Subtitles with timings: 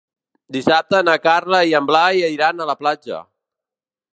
[0.55, 3.21] Dissabte na Carla i en Blai iran a la platja.